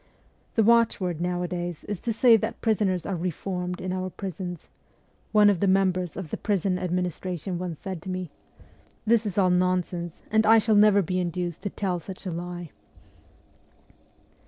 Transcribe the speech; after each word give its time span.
'The 0.55 0.63
watchword 0.63 1.21
nowadays 1.21 1.83
is 1.83 2.01
to 2.01 2.11
say 2.11 2.35
that 2.35 2.59
prisoners 2.59 3.05
are 3.05 3.15
reformed 3.15 3.79
in 3.79 3.93
our 3.93 4.09
prisons/ 4.09 4.67
one 5.31 5.47
of 5.47 5.59
the 5.59 5.67
members 5.67 6.17
of 6.17 6.31
the 6.31 6.37
prison 6.37 6.79
administration 6.79 7.59
once 7.59 7.81
said 7.81 8.01
to 8.01 8.09
me.' 8.09 8.31
This 9.05 9.27
is 9.27 9.37
all 9.37 9.51
nonsense, 9.51 10.23
and 10.31 10.43
I 10.43 10.57
shall 10.57 10.73
never 10.73 11.03
be 11.03 11.19
induced 11.19 11.61
to 11.61 11.69
tell 11.69 11.99
such 11.99 12.25
a 12.25 12.31
lie.' 12.31 12.71